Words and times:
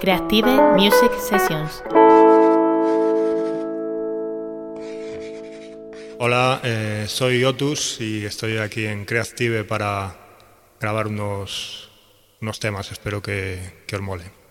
Creative 0.00 0.46
Music 0.76 1.12
Sessions. 1.18 1.82
Hola, 6.18 6.60
eh, 6.62 7.06
soy 7.08 7.44
Otus 7.44 8.00
y 8.00 8.24
estoy 8.24 8.58
aquí 8.58 8.86
en 8.86 9.04
Creative 9.04 9.64
para 9.64 10.16
grabar 10.78 11.06
unos, 11.08 11.90
unos 12.40 12.60
temas. 12.60 12.92
Espero 12.92 13.22
que, 13.22 13.84
que 13.86 13.96
os 13.96 14.02
molen. 14.02 14.45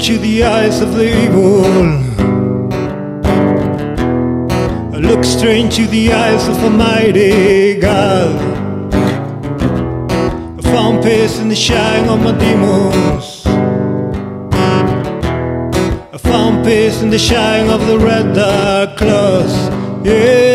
Into 0.00 0.16
the 0.16 0.42
eyes 0.42 0.80
of 0.80 0.94
the 0.94 1.24
evil. 1.24 1.62
I 4.94 4.98
Look 4.98 5.24
straight 5.24 5.66
into 5.66 5.86
the 5.88 6.10
eyes 6.14 6.48
of 6.48 6.56
Almighty 6.64 7.78
God. 7.78 8.34
I 10.58 10.62
found 10.62 11.04
peace 11.04 11.38
in 11.38 11.50
the 11.50 11.54
shine 11.54 12.08
of 12.08 12.18
my 12.22 12.32
demons. 12.32 13.42
I 16.14 16.18
found 16.18 16.64
peace 16.64 17.02
in 17.02 17.10
the 17.10 17.18
shine 17.18 17.68
of 17.68 17.86
the 17.86 17.98
red 17.98 18.34
dark 18.34 18.96
claws. 18.96 19.52
Yeah. 20.02 20.49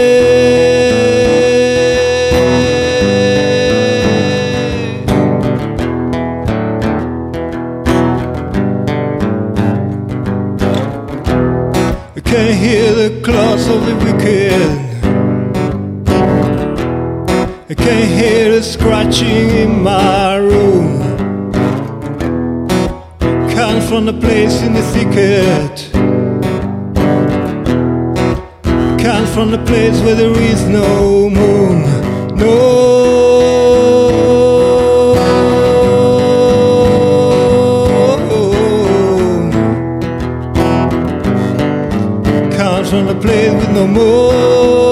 The 19.16 19.26
scratching 19.26 19.50
in 19.50 19.84
my 19.84 20.36
room. 20.36 21.02
Comes 23.52 23.88
from 23.88 24.06
the 24.06 24.14
place 24.14 24.62
in 24.62 24.74
the 24.74 24.82
thicket. 24.82 25.92
Comes 29.02 29.34
from 29.34 29.52
the 29.52 29.64
place 29.66 30.00
where 30.02 30.16
there 30.16 30.38
is 30.42 30.68
no 30.68 31.30
moon. 31.30 31.84
No. 32.38 32.96
Comes 42.58 42.90
from 42.90 43.06
the 43.06 43.16
place 43.16 43.54
with 43.54 43.72
no 43.72 43.88
more. 43.88 44.85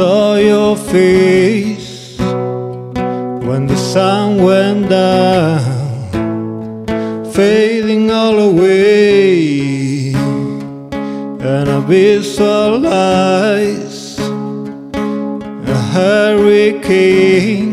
Saw 0.00 0.34
your 0.36 0.76
face 0.78 2.16
when 3.48 3.66
the 3.66 3.76
sun 3.76 4.42
went 4.42 4.88
down, 4.88 6.06
fading 7.34 8.10
all 8.10 8.38
away, 8.50 10.14
and 10.14 11.68
I 11.68 11.80
visualized 11.80 13.00
a 15.76 15.78
hurricane 15.94 17.70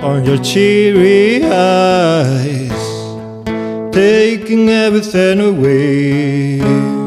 on 0.00 0.24
your 0.24 0.38
cheery 0.38 1.44
eyes 1.44 2.70
taking 3.90 4.68
everything 4.68 5.40
away. 5.40 7.01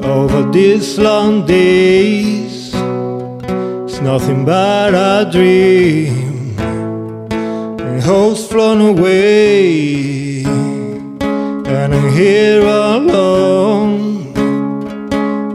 over 0.04 0.51
these 0.51 1.00
long 1.00 1.45
days 1.45 2.74
is 2.74 4.01
nothing 4.01 4.44
but 4.44 4.94
a 4.94 5.30
dream. 5.31 6.57
And 6.60 8.04
hope's 8.04 8.45
flown 8.45 8.81
away. 8.81 10.44
And 11.81 11.94
I'm 11.96 12.12
here 12.12 12.62
alone 12.62 14.38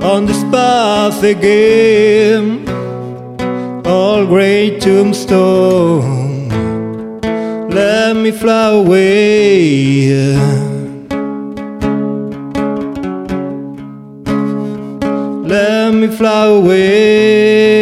on 0.02 0.24
this 0.24 0.42
path 0.44 1.22
again. 1.22 2.66
All 3.84 4.24
great 4.24 4.80
tombstone. 4.80 6.48
Let 7.68 8.16
me 8.16 8.30
fly 8.30 8.70
away. 8.70 10.08
Let 15.52 15.92
me 15.92 16.08
fly 16.08 16.46
away. 16.46 17.73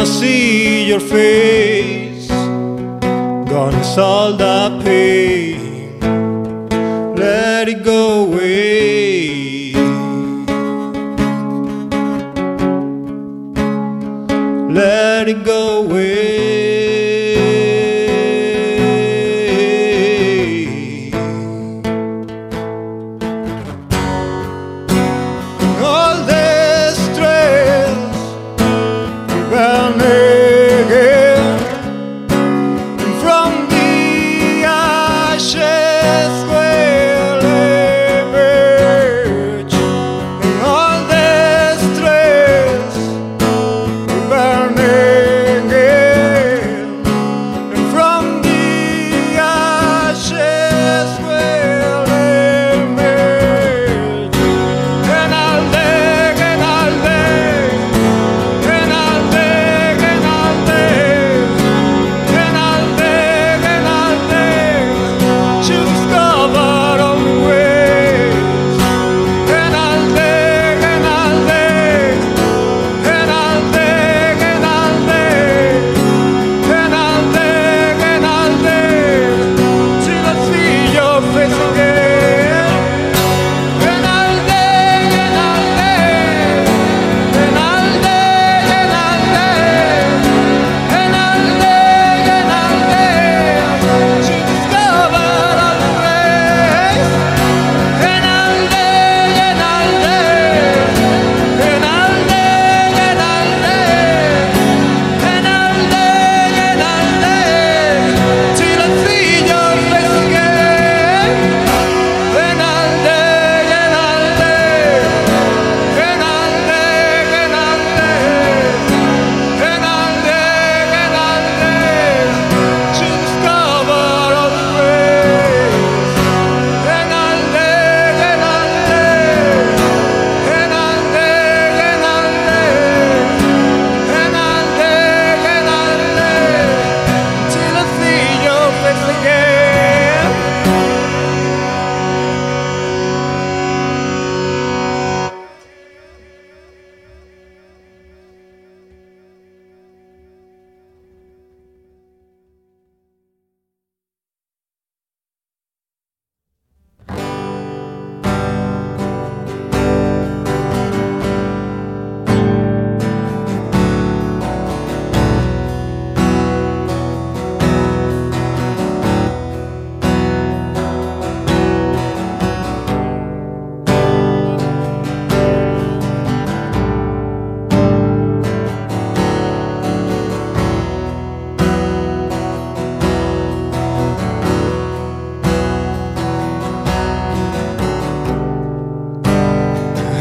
I 0.00 0.04
see 0.04 0.88
your 0.88 0.98
face. 0.98 2.28
Gone 2.28 3.74
is 3.74 3.98
all 3.98 4.32
the 4.32 4.80
pain, 4.82 6.00
let 7.16 7.68
it 7.68 7.84
go 7.84 7.99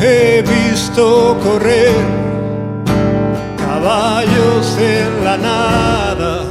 he 0.02 0.42
visto 0.42 1.38
correr 1.44 1.94
caballos 3.58 4.78
en 4.80 5.24
la 5.24 5.38
nada. 5.38 6.46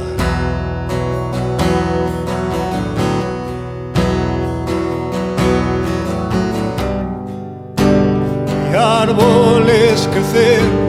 Y 8.71 8.75
árboles 8.75 10.07
crecer 10.13 10.88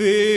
fear. 0.00 0.29